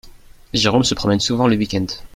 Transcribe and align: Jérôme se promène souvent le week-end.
Jérôme 0.55 0.83
se 0.83 0.95
promène 0.95 1.19
souvent 1.19 1.45
le 1.47 1.55
week-end. 1.55 1.85